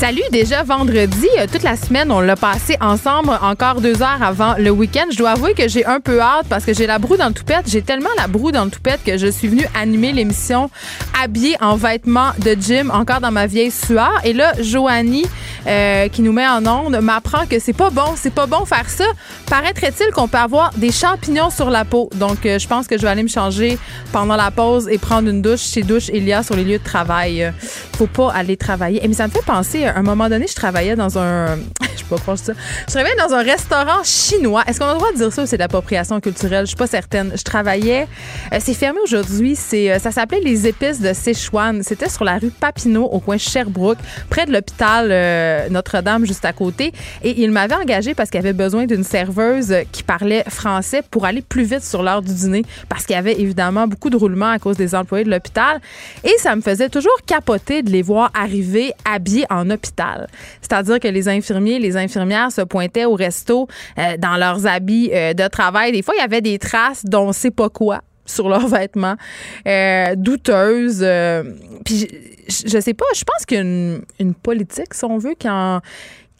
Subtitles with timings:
[0.00, 1.28] Salut, déjà vendredi.
[1.38, 5.04] Euh, toute la semaine, on l'a passé ensemble encore deux heures avant le week-end.
[5.12, 7.34] Je dois avouer que j'ai un peu hâte parce que j'ai la broue dans le
[7.34, 7.66] toupette.
[7.66, 10.70] J'ai tellement la broue dans le toupette que je suis venue animer l'émission
[11.22, 14.10] habillée en vêtements de gym, encore dans ma vieille sueur.
[14.24, 15.26] Et là, Joanie,
[15.66, 18.14] euh, qui nous met en onde, m'apprend que c'est pas bon.
[18.16, 19.04] C'est pas bon faire ça.
[19.50, 22.08] Paraîtrait-il qu'on peut avoir des champignons sur la peau?
[22.14, 23.78] Donc, euh, je pense que je vais aller me changer
[24.12, 27.52] pendant la pause et prendre une douche chez Douche Elia sur les lieux de travail.
[27.98, 29.04] Faut pas aller travailler.
[29.04, 31.56] Et mais ça me fait penser à un moment donné, je travaillais dans un.
[31.96, 32.52] je peux pas ça.
[32.86, 34.62] Je travaillais dans un restaurant chinois.
[34.66, 36.64] Est-ce qu'on a le droit de dire ça ou c'est de l'appropriation culturelle?
[36.64, 37.32] Je suis pas certaine.
[37.34, 38.06] Je travaillais.
[38.52, 39.56] Euh, c'est fermé aujourd'hui.
[39.56, 41.82] C'est, euh, ça s'appelait Les Épices de Sichuan.
[41.82, 46.52] C'était sur la rue Papineau, au coin Sherbrooke, près de l'hôpital euh, Notre-Dame, juste à
[46.52, 46.92] côté.
[47.22, 51.42] Et il m'avait engagé parce qu'il avait besoin d'une serveuse qui parlait français pour aller
[51.42, 54.58] plus vite sur l'heure du dîner parce qu'il y avait évidemment beaucoup de roulements à
[54.58, 55.80] cause des employés de l'hôpital.
[56.24, 59.79] Et ça me faisait toujours capoter de les voir arriver habillés en hôpital
[60.60, 65.34] c'est-à-dire que les infirmiers, les infirmières se pointaient au resto euh, dans leurs habits euh,
[65.34, 65.92] de travail.
[65.92, 69.16] Des fois, il y avait des traces dont on sait pas quoi sur leurs vêtements,
[69.66, 71.04] euh, douteuses.
[71.84, 72.08] puis
[72.48, 73.62] je, je, sais pas, je pense qu'il y a
[74.20, 75.80] une, politique, si on veut, quand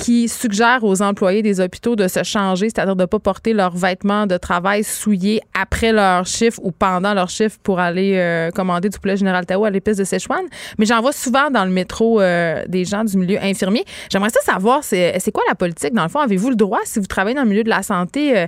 [0.01, 3.77] qui suggère aux employés des hôpitaux de se changer, c'est-à-dire de ne pas porter leurs
[3.77, 8.89] vêtements de travail souillés après leur chiffre ou pendant leur chiffre pour aller euh, commander
[8.89, 10.45] du poulet Général Tao à l'épice de Sichuan.
[10.79, 13.85] Mais j'en vois souvent dans le métro euh, des gens du milieu infirmier.
[14.11, 15.93] J'aimerais ça savoir, c'est quoi la politique?
[15.93, 18.39] Dans le fond, avez-vous le droit, si vous travaillez dans le milieu de la santé,
[18.39, 18.47] euh,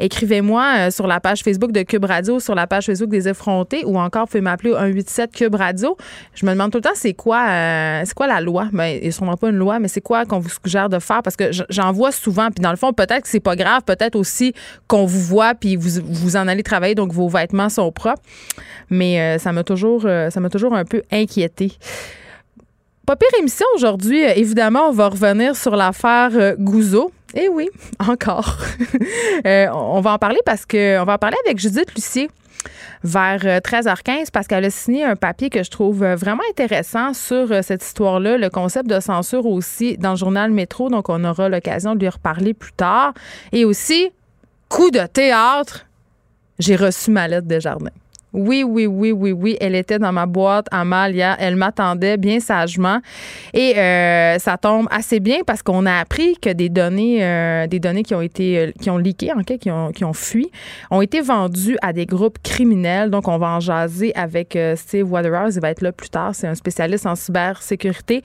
[0.00, 4.00] écrivez-moi sur la page Facebook de Cube Radio, sur la page Facebook des effrontés ou
[4.00, 5.96] encore, vous pouvez m'appeler au 187 Cube Radio.
[6.34, 7.44] Je me demande tout le temps, c'est quoi,
[8.04, 8.68] c'est quoi la loi?
[8.72, 11.50] Ben, sûrement pas une loi, mais c'est quoi qu'on vous suggère de faire parce que
[11.68, 12.50] j'en vois souvent.
[12.50, 14.54] Puis dans le fond, peut-être que c'est pas grave, peut-être aussi
[14.86, 18.22] qu'on vous voit puis vous, vous en allez travailler, donc vos vêtements sont propres.
[18.90, 21.72] Mais euh, ça m'a toujours, euh, toujours un peu inquiété.
[23.06, 24.24] Pas pire émission aujourd'hui.
[24.24, 27.12] Euh, évidemment, on va revenir sur l'affaire Gouzeau.
[27.34, 27.68] Eh oui,
[27.98, 28.58] encore.
[29.44, 32.30] on va en parler parce que on va en parler avec Judith Lucier
[33.04, 37.14] vers 13h15 euh, parce qu'elle a signé un papier que je trouve euh, vraiment intéressant
[37.14, 40.88] sur euh, cette histoire-là, le concept de censure aussi dans le journal Métro.
[40.88, 43.14] Donc, on aura l'occasion de lui reparler plus tard.
[43.52, 44.10] Et aussi,
[44.68, 45.86] coup de théâtre,
[46.58, 47.90] j'ai reçu ma lettre de jardin.
[48.32, 49.56] Oui, oui, oui, oui, oui.
[49.58, 51.36] Elle était dans ma boîte à Malia.
[51.40, 52.98] Elle m'attendait bien sagement.
[53.54, 57.80] Et euh, ça tombe assez bien parce qu'on a appris que des données, euh, des
[57.80, 60.50] données qui ont été, euh, qui ont leaké, en qui ont, qui ont fui,
[60.90, 63.08] ont été vendues à des groupes criminels.
[63.10, 65.56] Donc, on va en jaser avec Steve Waterhouse.
[65.56, 66.34] Il va être là plus tard.
[66.34, 68.22] C'est un spécialiste en cybersécurité.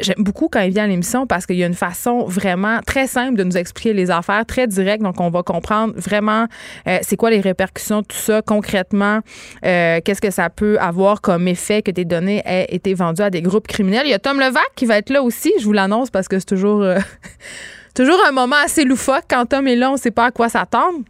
[0.00, 3.06] J'aime beaucoup quand il vient à l'émission parce qu'il y a une façon vraiment très
[3.06, 5.02] simple de nous expliquer les affaires, très directe.
[5.02, 6.46] Donc, on va comprendre vraiment
[7.02, 9.20] c'est quoi les répercussions de tout ça concrètement.
[9.64, 13.30] Euh, qu'est-ce que ça peut avoir comme effet que tes données aient été vendues à
[13.30, 14.06] des groupes criminels?
[14.06, 15.52] Il y a Tom Levac qui va être là aussi.
[15.58, 16.98] Je vous l'annonce parce que c'est toujours, euh,
[18.28, 19.24] un moment assez loufoque.
[19.28, 21.00] Quand Tom est là, on ne sait pas à quoi s'attendre.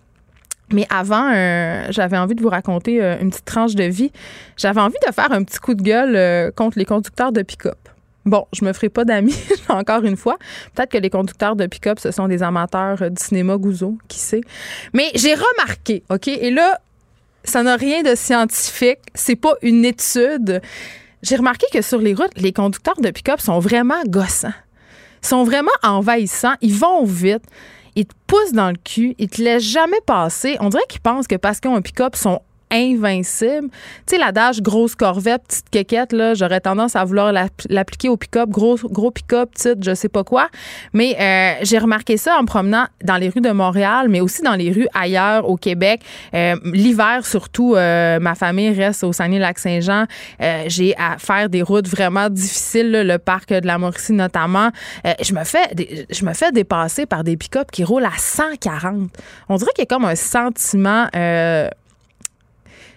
[0.72, 4.12] Mais avant, euh, j'avais envie de vous raconter une petite tranche de vie.
[4.56, 7.78] J'avais envie de faire un petit coup de gueule contre les conducteurs de pick-up.
[8.28, 9.38] Bon, je me ferai pas d'amis,
[9.70, 10.36] encore une fois.
[10.74, 14.42] Peut-être que les conducteurs de pick-up, ce sont des amateurs du cinéma Gouzo, qui sait.
[14.92, 16.28] Mais j'ai remarqué, OK?
[16.28, 16.78] Et là,
[17.44, 19.00] ça n'a rien de scientifique.
[19.14, 20.60] C'est pas une étude.
[21.22, 24.52] J'ai remarqué que sur les routes, les conducteurs de pick-up sont vraiment gossants.
[25.22, 26.54] Sont vraiment envahissants.
[26.60, 27.44] Ils vont vite.
[27.96, 29.14] Ils te poussent dans le cul.
[29.18, 30.56] Ils te laissent jamais passer.
[30.60, 32.40] On dirait qu'ils pensent que parce qu'ils ont un pick-up, ils sont
[32.70, 33.68] invincible.
[34.06, 38.48] Tu sais, l'adage grosse corvette, petite quéquette, là, j'aurais tendance à vouloir l'appliquer au pick-up,
[38.48, 40.48] gros, gros pick-up, petite, je sais pas quoi.
[40.92, 44.42] Mais euh, j'ai remarqué ça en me promenant dans les rues de Montréal, mais aussi
[44.42, 46.02] dans les rues ailleurs au Québec.
[46.34, 50.04] Euh, l'hiver, surtout, euh, ma famille reste au Saguenay-Lac-Saint-Jean.
[50.66, 54.70] j'ai à faire des routes vraiment difficiles, le parc de la Mauricie notamment.
[55.22, 55.68] je me fais
[56.10, 59.10] je me fais dépasser par des pick-up qui roulent à 140.
[59.48, 61.08] On dirait qu'il y a comme un sentiment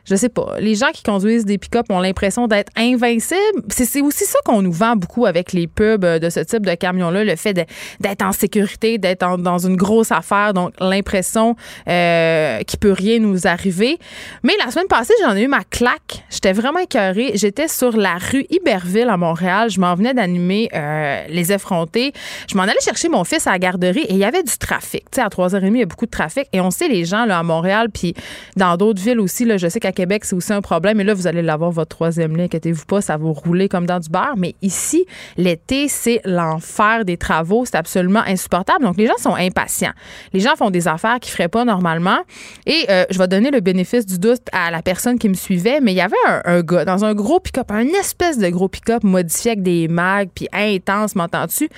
[0.05, 3.39] je sais pas, les gens qui conduisent des pick-up ont l'impression d'être invincibles.
[3.69, 7.23] C'est aussi ça qu'on nous vend beaucoup avec les pubs de ce type de camion-là,
[7.23, 7.53] le fait
[7.99, 11.55] d'être en sécurité, d'être dans une grosse affaire, donc l'impression
[11.87, 13.97] euh, qu'il peut rien nous arriver.
[14.43, 16.23] Mais la semaine passée, j'en ai eu ma claque.
[16.29, 17.31] J'étais vraiment écœurée.
[17.35, 19.69] J'étais sur la rue Iberville à Montréal.
[19.69, 22.13] Je m'en venais d'animer euh, Les Effrontés.
[22.49, 25.03] Je m'en allais chercher mon fils à la garderie et il y avait du trafic.
[25.11, 26.47] Tu sais, à 3h30, il y a beaucoup de trafic.
[26.53, 28.13] Et on sait, les gens là, à Montréal, puis
[28.55, 30.99] dans d'autres villes aussi, là, je sais qu'à qu'à Québec, c'est aussi un problème.
[30.99, 33.99] Et là, vous allez l'avoir, votre troisième lien, inquiétez-vous pas, ça va rouler comme dans
[33.99, 34.35] du beurre.
[34.37, 35.05] Mais ici,
[35.37, 37.65] l'été, c'est l'enfer des travaux.
[37.65, 38.83] C'est absolument insupportable.
[38.83, 39.93] Donc, les gens sont impatients.
[40.33, 42.19] Les gens font des affaires qu'ils feraient pas normalement.
[42.65, 45.79] Et euh, je vais donner le bénéfice du doute à la personne qui me suivait,
[45.81, 46.15] mais il y avait
[46.45, 50.29] un, gars dans un gros pick-up, un espèce de gros pick-up modifié avec des mags,
[50.33, 51.69] puis intense, m'entends-tu?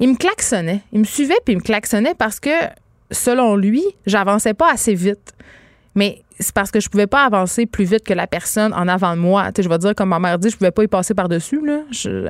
[0.00, 0.80] Il me klaxonnait.
[0.92, 2.50] Il me suivait, puis il me klaxonnait parce que,
[3.10, 5.34] selon lui, j'avançais pas assez vite.
[5.94, 9.14] Mais c'est parce que je pouvais pas avancer plus vite que la personne en avant
[9.14, 9.50] de moi.
[9.56, 11.60] je vais dire, comme ma mère dit, je pouvais pas y passer par-dessus.
[11.64, 11.80] Là.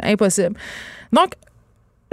[0.02, 0.56] impossible.
[1.12, 1.34] Donc,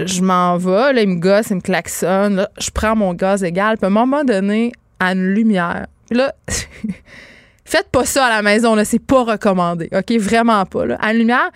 [0.00, 2.46] je m'en vais, là, il me gosse, il me klaxonne.
[2.60, 3.76] je prends mon gaz égal.
[3.78, 5.86] Puis à un moment donné, à une lumière.
[6.10, 6.34] Là,
[7.64, 9.88] faites pas ça à la maison, là, c'est pas recommandé.
[9.92, 10.12] OK?
[10.18, 10.86] Vraiment pas.
[10.86, 10.96] Là.
[11.00, 11.50] À une lumière,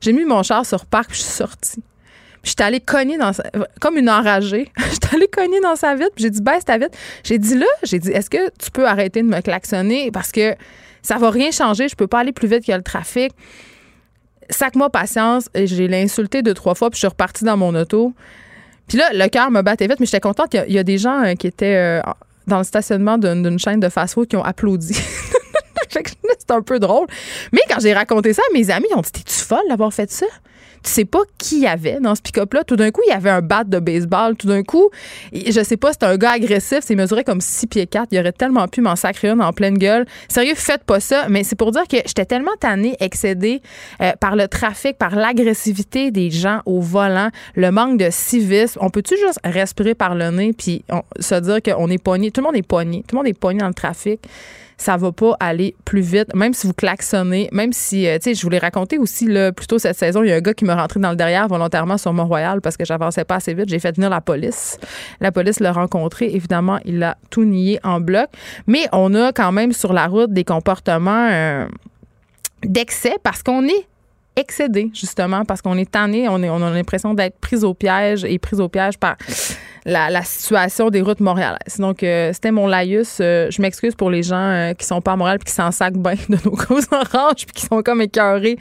[0.00, 1.82] j'ai mis mon char sur parc, puis je suis sortie.
[2.42, 3.44] Je suis allée cogner dans sa,
[3.80, 4.70] comme une enragée.
[4.78, 6.96] Je suis allée cogner dans sa vitre, puis j'ai dit baisse ta vitre.
[7.24, 10.10] J'ai dit là, j'ai dit est-ce que tu peux arrêter de me klaxonner?
[10.10, 10.54] Parce que
[11.02, 13.32] ça va rien changer, je peux pas aller plus vite que le trafic.
[14.50, 18.12] Sac-moi patience, j'ai l'insulté deux trois fois puis je suis repartie dans mon auto.
[18.88, 21.24] Puis là, le cœur me battait vite, mais j'étais contente qu'il y, a des gens
[21.24, 22.00] euh, qui étaient euh,
[22.46, 24.96] dans le stationnement d'une chaîne de fast-food qui ont applaudi.
[26.46, 27.06] c'est un peu drôle.
[27.52, 30.10] Mais quand j'ai raconté ça à mes amis, ils ont dit T'es-tu folle d'avoir fait
[30.10, 30.26] ça?
[30.86, 32.62] Tu sais pas qui y avait dans ce pick-up-là.
[32.62, 34.36] Tout d'un coup, il y avait un bat de baseball.
[34.36, 34.88] Tout d'un coup,
[35.32, 36.78] je sais pas, c'était un gars agressif.
[36.82, 38.08] C'est mesuré comme 6 pieds 4.
[38.12, 40.06] Il aurait tellement pu m'en sacrer une en pleine gueule.
[40.28, 41.26] Sérieux, faites pas ça.
[41.28, 43.62] Mais c'est pour dire que j'étais tellement tannée, excédée
[44.00, 48.78] euh, par le trafic, par l'agressivité des gens au volant, le manque de civisme.
[48.80, 50.84] On peut-tu juste respirer par le nez puis
[51.18, 52.30] se dire qu'on est pogné?
[52.30, 53.02] Tout le monde est pogné.
[53.08, 54.20] Tout le monde est pogné dans le trafic
[54.78, 58.34] ça va pas aller plus vite, même si vous klaxonnez, même si, euh, tu sais,
[58.34, 60.64] je voulais raconter aussi, là, plus tôt cette saison, il y a un gars qui
[60.64, 63.68] m'a rentré dans le derrière volontairement sur Mont-Royal parce que j'avançais pas assez vite.
[63.68, 64.78] J'ai fait venir la police.
[65.20, 66.26] La police l'a rencontré.
[66.26, 68.28] Évidemment, il a tout nié en bloc.
[68.66, 71.66] Mais on a quand même sur la route des comportements euh,
[72.62, 73.86] d'excès parce qu'on est
[74.36, 78.24] excédé, justement, parce qu'on est tanné, on, est, on a l'impression d'être pris au piège
[78.24, 79.16] et pris au piège par
[79.86, 81.78] la, situation des routes montréalaises.
[81.78, 83.18] Donc, euh, c'était mon laïus.
[83.20, 85.70] Euh, je m'excuse pour les gens euh, qui sont pas à Montréal puis qui s'en
[85.70, 88.58] sacent bien de nos causes oranges puis qui sont comme écœurés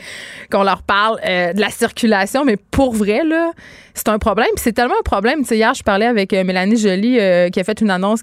[0.52, 2.46] qu'on leur parle de la circulation.
[2.46, 3.52] Mais pour vrai, là,
[3.94, 4.50] c'est un problème.
[4.58, 5.42] c'est tellement un problème.
[5.42, 7.18] Tu sais, hier, je parlais avec Mélanie Joly
[7.52, 8.22] qui a fait une annonce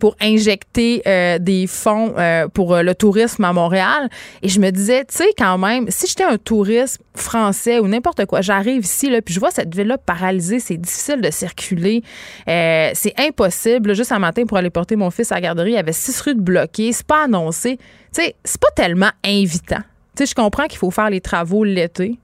[0.00, 1.02] pour injecter
[1.40, 2.14] des fonds
[2.54, 4.08] pour le tourisme à Montréal.
[4.42, 8.24] Et je me disais, tu sais, quand même, si j'étais un touriste français ou n'importe
[8.26, 12.02] quoi, j'arrive ici, là, puis je vois cette ville-là paralysée, c'est difficile de circuler.
[12.48, 13.94] Euh, c'est impossible.
[13.94, 16.20] Juste un matin, pour aller porter mon fils à la garderie, il y avait six
[16.20, 16.92] rues de bloquées.
[16.92, 17.76] C'est pas annoncé.
[17.76, 19.82] Tu sais, c'est pas tellement invitant.
[20.16, 22.18] Tu je comprends qu'il faut faire les travaux l'été,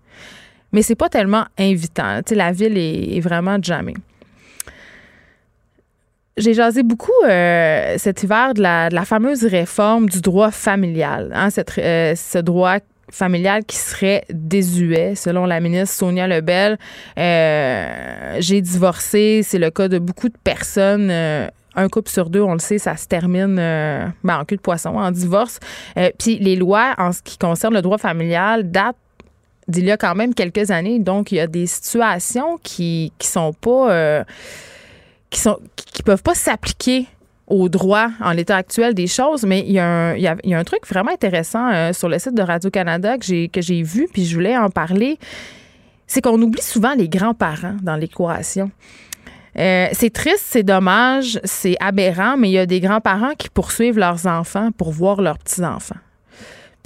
[0.72, 2.20] mais c'est pas tellement invitant.
[2.26, 3.94] Tu la ville est, vraiment jamais.
[6.36, 11.32] J'ai jasé beaucoup euh, cet hiver de la, fameuse réforme du droit familial.
[11.34, 12.78] Hein, euh, ce droit
[13.10, 16.78] familial qui serait désuet, selon la ministre Sonia Lebel.
[17.18, 21.10] Euh, j'ai divorcé, c'est le cas de beaucoup de personnes.
[21.10, 24.56] Euh, un couple sur deux, on le sait, ça se termine euh, ben, en cul
[24.56, 25.60] de poisson, en divorce.
[26.18, 28.96] Puis les lois en ce qui concerne le droit familial datent
[29.68, 30.98] d'il y a quand même quelques années.
[30.98, 34.24] Donc, il y a des situations qui, qui sont pas...
[35.30, 37.06] qui sont qui peuvent pas s'appliquer
[37.48, 40.58] au droit en l'état actuel des choses, mais il y, a un, il, y a,
[40.58, 44.34] un truc vraiment intéressant euh, sur le site de Radio-Canada que j'ai vu, puis je
[44.34, 45.18] voulais en parler.
[46.06, 48.70] C'est qu'on oublie souvent les grands-parents dans l'équation.
[49.58, 53.98] Euh, c'est triste, c'est dommage, c'est aberrant, mais il y a des grands-parents qui poursuivent
[53.98, 55.96] leurs enfants pour voir leurs petits-enfants.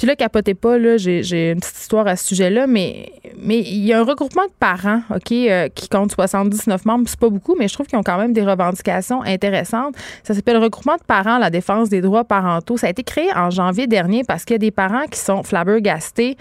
[0.02, 3.84] Puis là, capotez pas, là, j'ai une petite histoire à ce sujet-là, mais mais il
[3.84, 7.04] y a un regroupement de parents, OK, euh, qui compte 79 membres.
[7.06, 9.94] C'est pas beaucoup, mais je trouve qu'ils ont quand même des revendications intéressantes.
[10.24, 12.76] Ça s'appelle le regroupement de parents, la défense des droits parentaux.
[12.76, 15.44] Ça a été créé en janvier dernier parce qu'il y a des parents qui sont
[15.44, 16.36] flabbergastés.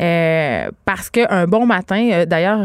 [0.00, 2.62] Euh, parce qu'un bon matin, euh, d'ailleurs,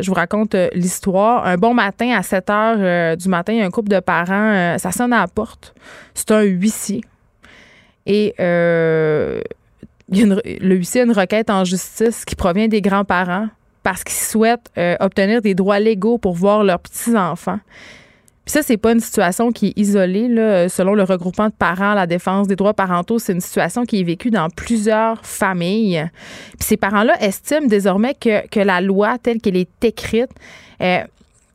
[0.00, 1.44] je vous raconte l'histoire.
[1.44, 4.78] Un bon matin, à 7 heures du matin, il y a un couple de parents,
[4.78, 5.74] ça sonne à la porte.
[6.14, 7.00] C'est un huissier.
[8.06, 8.32] Et
[10.10, 13.48] le huissier a une requête en justice qui provient des grands-parents
[13.82, 17.60] parce qu'ils souhaitent euh, obtenir des droits légaux pour voir leurs petits-enfants.
[18.44, 20.26] Puis ça, c'est pas une situation qui est isolée.
[20.26, 20.70] Là.
[20.70, 24.04] Selon le regroupement de parents, la défense des droits parentaux, c'est une situation qui est
[24.04, 26.08] vécue dans plusieurs familles.
[26.58, 30.30] Puis ces parents-là estiment désormais que, que la loi telle qu'elle est écrite
[30.80, 31.00] euh,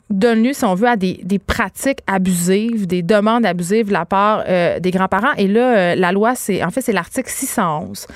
[0.09, 4.05] donne lieu, si on veut, à des, des, pratiques abusives, des demandes abusives de la
[4.05, 5.33] part euh, des grands-parents.
[5.37, 8.07] Et là, la loi, c'est en fait, c'est l'article 611.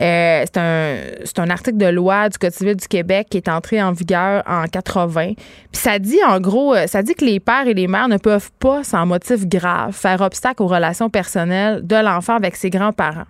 [0.00, 3.82] Euh, c'est un, un article de loi du Code civil du Québec qui est entré
[3.82, 5.32] en vigueur en 80.
[5.36, 5.36] Puis
[5.72, 8.50] ça dit, en gros, euh, ça dit que les pères et les mères ne peuvent
[8.58, 13.26] pas, sans motif grave, faire obstacle aux relations personnelles de l'enfant avec ses grands-parents.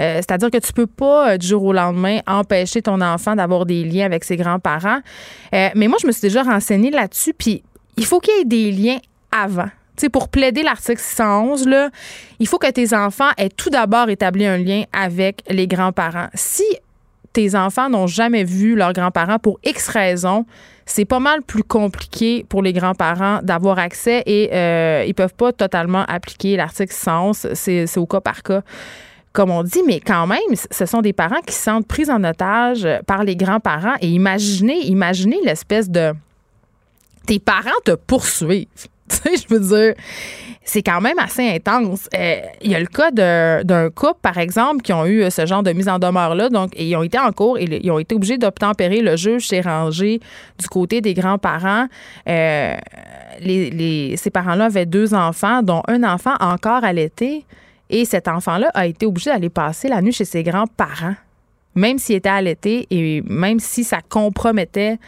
[0.00, 3.84] Euh, c'est-à-dire que tu peux pas, du jour au lendemain, empêcher ton enfant d'avoir des
[3.84, 5.00] liens avec ses grands-parents.
[5.52, 7.62] mais moi, je me suis déjà renseignée là-dessus, puis
[7.96, 8.98] il faut qu'il y ait des liens
[9.32, 9.70] avant
[10.12, 11.90] pour plaider l'article 611, là,
[12.38, 16.28] il faut que tes enfants aient tout d'abord établi un lien avec les grands-parents.
[16.34, 16.64] Si
[17.32, 20.46] tes enfants n'ont jamais vu leurs grands-parents pour X raisons,
[20.86, 25.52] c'est pas mal plus compliqué pour les grands-parents d'avoir accès et euh, ils peuvent pas
[25.52, 27.48] totalement appliquer l'article 611.
[27.54, 28.62] C'est au cas par cas
[29.36, 30.38] comme on dit, mais quand même,
[30.70, 33.96] ce sont des parents qui se sentent pris en otage par les grands-parents.
[34.00, 36.14] Et imaginez, imaginez l'espèce de...
[37.26, 38.66] Tes parents te poursuivent.
[39.24, 39.94] Je veux dire,
[40.64, 42.08] c'est quand même assez intense.
[42.14, 45.62] Euh, il y a le cas d'un couple, par exemple, qui ont eu ce genre
[45.62, 46.48] de mise en demeure-là.
[46.48, 49.00] Donc, ils ont été en cours et ils ont été obligés d'obtempérer.
[49.00, 50.20] Le juge s'est rangé
[50.58, 51.86] du côté des grands-parents.
[52.28, 52.74] Euh,
[53.40, 57.44] les, ces parents-là avaient deux enfants, dont un enfant encore allaité.
[57.88, 61.14] Et cet enfant-là a été obligé d'aller passer la nuit chez ses grands-parents,
[61.76, 64.98] même s'il était allaité et même si ça compromettait,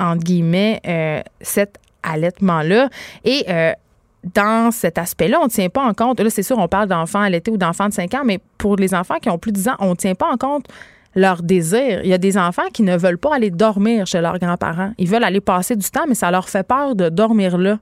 [0.00, 2.88] entre guillemets, euh, cette allaitement-là.
[3.24, 3.72] Et euh,
[4.34, 7.20] dans cet aspect-là, on ne tient pas en compte, là, c'est sûr, on parle d'enfants
[7.20, 9.68] allaités ou d'enfants de 5 ans, mais pour les enfants qui ont plus de 10
[9.68, 10.66] ans, on ne tient pas en compte
[11.14, 12.00] leur désir.
[12.02, 14.92] Il y a des enfants qui ne veulent pas aller dormir chez leurs grands-parents.
[14.98, 17.78] Ils veulent aller passer du temps, mais ça leur fait peur de dormir là.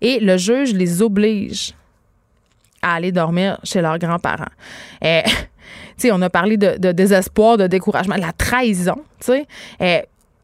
[0.00, 1.74] Et le juge les oblige
[2.82, 4.50] à aller dormir chez leurs grands-parents.
[5.02, 5.22] Et,
[5.96, 8.96] sais, on a parlé de, désespoir, de découragement, de la trahison.
[9.20, 9.46] sais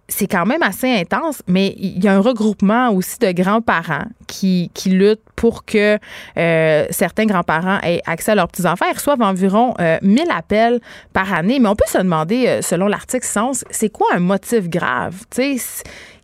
[0.09, 4.71] c'est quand même assez intense, mais il y a un regroupement aussi de grands-parents qui,
[4.73, 5.99] qui luttent pour que
[6.39, 8.87] euh, certains grands-parents aient accès à leurs petits-enfants.
[8.91, 10.81] Ils reçoivent environ 1000 euh, appels
[11.13, 14.69] par année, mais on peut se demander, euh, selon l'article 111, c'est quoi un motif
[14.69, 15.25] grave?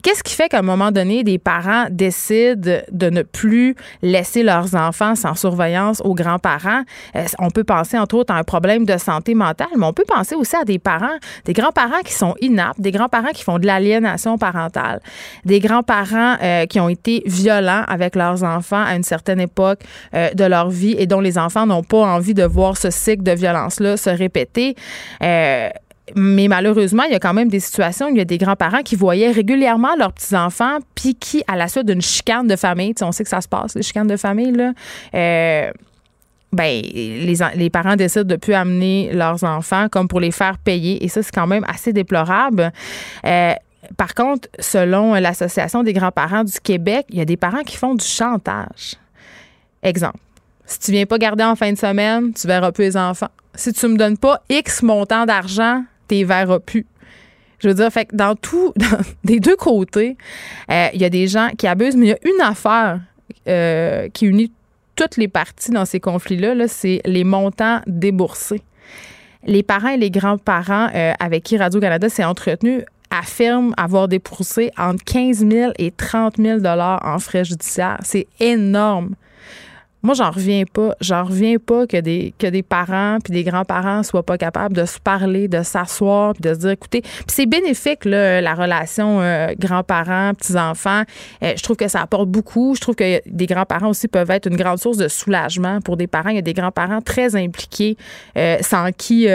[0.02, 4.74] Qu'est-ce qui fait qu'à un moment donné, des parents décident de ne plus laisser leurs
[4.74, 6.82] enfants sans surveillance aux grands-parents?
[7.14, 10.04] Euh, on peut penser, entre autres, à un problème de santé mentale, mais on peut
[10.06, 13.66] penser aussi à des parents, des grands-parents qui sont inaptes, des grands-parents qui font de
[13.66, 15.00] l'aliénation parentale,
[15.44, 19.82] des grands-parents euh, qui ont été violents avec leurs enfants à une certaine époque
[20.14, 23.22] euh, de leur vie et dont les enfants n'ont pas envie de voir ce cycle
[23.22, 24.74] de violence-là se répéter
[26.14, 28.82] mais malheureusement, il y a quand même des situations où il y a des grands-parents
[28.82, 33.12] qui voyaient régulièrement leurs petits-enfants, puis qui, à la suite d'une chicane de famille, on
[33.12, 34.72] sait que ça se passe, les chicanes de famille, là,
[35.14, 35.70] euh,
[36.52, 41.02] ben, les, les, parents décident de plus amener leurs enfants comme pour les faire payer.
[41.02, 42.72] Et ça, c'est quand même assez déplorable.
[43.24, 43.54] Euh,
[43.96, 47.94] par contre, selon l'Association des grands-parents du Québec, il y a des parents qui font
[47.94, 48.96] du chantage.
[49.82, 50.18] Exemple.
[50.66, 53.30] Si tu viens pas garder en fin de semaine, tu verras plus les enfants.
[53.54, 56.86] Si tu me donnes pas X montant d'argent, t'es verras plus.
[57.58, 58.74] Je veux dire, fait dans tout,
[59.24, 60.16] des deux côtés,
[60.70, 63.00] euh, il y a des gens qui abusent, mais il y a une affaire
[63.48, 64.52] euh, qui unit
[64.96, 68.62] toutes les parties dans ces conflits-là, -là, c'est les montants déboursés.
[69.44, 75.04] Les parents et les grands-parents euh, avec qui Radio-Canada s'est entretenu affirment avoir déboursé entre
[75.04, 77.98] 15 000 et 30 000 en frais judiciaires.
[78.02, 79.14] C'est énorme.
[80.02, 80.96] Moi, j'en reviens pas.
[81.00, 84.84] J'en reviens pas que des, que des parents puis des grands-parents soient pas capables de
[84.84, 89.52] se parler, de s'asseoir puis de se dire, écoutez, c'est bénéfique, là, la relation euh,
[89.56, 91.02] grands-parents, petits-enfants.
[91.44, 92.74] Euh, je trouve que ça apporte beaucoup.
[92.74, 96.08] Je trouve que des grands-parents aussi peuvent être une grande source de soulagement pour des
[96.08, 96.30] parents.
[96.30, 97.96] Il y a des grands-parents très impliqués
[98.36, 99.28] euh, sans qui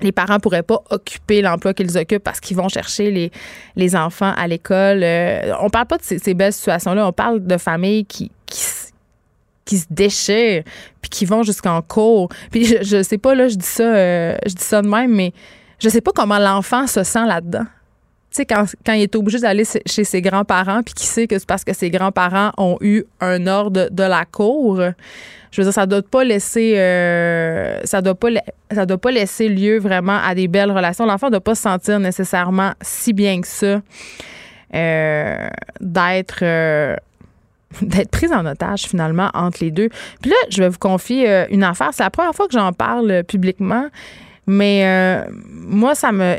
[0.00, 3.30] les parents pourraient pas occuper l'emploi qu'ils occupent parce qu'ils vont chercher les,
[3.76, 5.04] les enfants à l'école.
[5.60, 7.06] on parle pas de ces, ces belles situations-là.
[7.06, 8.60] On parle de familles qui, qui
[9.64, 10.62] qui se déchirent
[11.00, 12.28] puis qui vont jusqu'en cours.
[12.50, 15.14] Puis je, je sais pas là, je dis ça euh, je dis ça de même
[15.14, 15.32] mais
[15.78, 17.64] je sais pas comment l'enfant se sent là-dedans.
[18.30, 21.38] Tu sais quand, quand il est obligé d'aller chez ses grands-parents puis qui sait que
[21.38, 24.80] c'est parce que ses grands-parents ont eu un ordre de la cour.
[25.50, 28.28] Je veux dire ça doit pas laisser euh, ça doit pas
[28.72, 31.06] ça doit pas laisser lieu vraiment à des belles relations.
[31.06, 33.80] L'enfant doit pas se sentir nécessairement si bien que ça
[34.74, 35.48] euh,
[35.80, 36.42] d'être
[37.82, 39.88] d'être prise en otage finalement entre les deux.
[40.20, 41.90] Puis là, je vais vous confier euh, une affaire.
[41.92, 43.88] C'est la première fois que j'en parle euh, publiquement,
[44.46, 46.36] mais euh, moi, ça me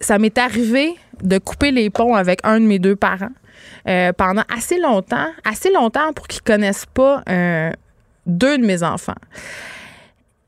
[0.00, 3.30] ça m'est arrivé de couper les ponts avec un de mes deux parents
[4.18, 7.22] pendant assez longtemps, assez longtemps pour qu'ils connaissent pas
[8.26, 9.14] deux de mes enfants.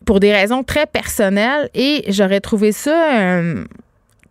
[0.05, 3.31] Pour des raisons très personnelles et j'aurais trouvé ça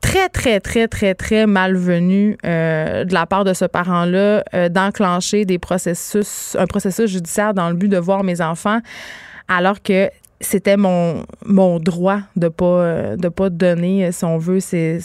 [0.01, 5.45] très, très, très, très, très malvenu euh, de la part de ce parent-là euh, d'enclencher
[5.45, 8.79] des processus, un processus judiciaire dans le but de voir mes enfants,
[9.47, 14.59] alors que c'était mon, mon droit de pas euh, de pas donner si on veut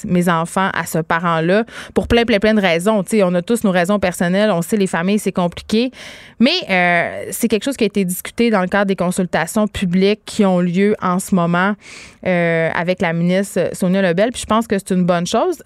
[0.04, 3.02] mes enfants à ce parent-là pour plein plein plein de raisons.
[3.02, 5.90] Tu sais on a tous nos raisons personnelles on sait les familles c'est compliqué.
[6.38, 10.20] Mais euh, c'est quelque chose qui a été discuté dans le cadre des consultations publiques
[10.26, 11.74] qui ont lieu en ce moment
[12.26, 14.32] euh, avec la ministre Sonia Lebel.
[14.32, 15.62] Puis je pense que c'est une bonne chose.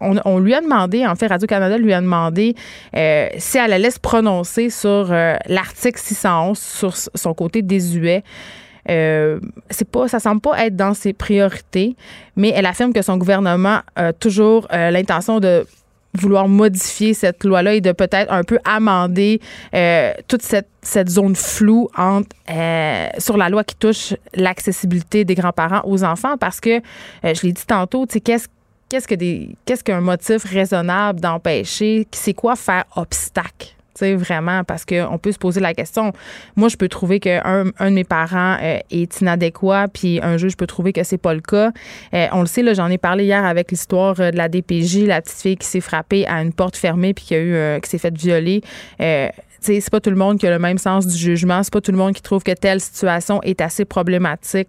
[0.00, 2.54] On, on, lui a demandé en fait Radio Canada lui a demandé
[2.92, 5.08] si elle allait se prononcer sur
[5.46, 8.22] l'article 611 sur son côté désuet
[8.88, 9.38] euh,
[9.70, 11.96] c'est pas, ça semble pas être dans ses priorités,
[12.36, 15.66] mais elle affirme que son gouvernement a toujours euh, l'intention de
[16.14, 19.40] vouloir modifier cette loi-là et de peut-être un peu amender
[19.74, 21.88] euh, toute cette, cette, zone floue
[23.18, 26.80] sur la loi qui touche l'accessibilité des grands-parents aux enfants parce que,
[27.22, 28.48] je l'ai dit tantôt, qu'est-ce
[28.88, 33.77] qu'est-ce qu'un motif raisonnable d'empêcher c'est quoi faire obstacle?
[34.02, 36.12] Vraiment, parce qu'on peut se poser la question.
[36.56, 40.56] Moi, je peux trouver qu'un un de mes parents euh, est inadéquat, puis un juge
[40.56, 41.72] peut trouver que c'est pas le cas.
[42.14, 45.06] Euh, on le sait, là, j'en ai parlé hier avec l'histoire euh, de la DPJ,
[45.06, 47.90] la petite fille qui s'est frappée à une porte fermée puis qui a eu, qui
[47.90, 48.62] s'est fait violer.
[48.98, 51.62] c'est pas tout le monde qui a le même sens du jugement.
[51.62, 54.68] C'est pas tout le monde qui trouve que telle situation est assez problématique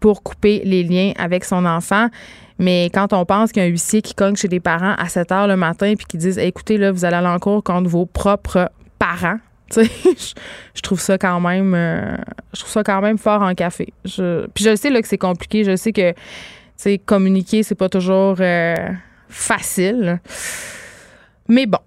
[0.00, 2.08] pour couper les liens avec son enfant.
[2.58, 5.08] Mais quand on pense qu'il y a un huissier qui cogne chez des parents à
[5.08, 7.88] 7 heures le matin puis qui disent écoutez, là, vous allez aller en cours contre
[7.88, 9.38] vos propres parents.
[9.74, 12.16] je, trouve ça quand même euh,
[12.52, 13.92] je trouve ça quand même fort en café.
[14.04, 15.64] Je, puis je sais là, que c'est compliqué.
[15.64, 16.14] Je sais que
[17.04, 18.74] communiquer, c'est pas toujours euh,
[19.28, 20.20] facile.
[21.48, 21.78] Mais bon,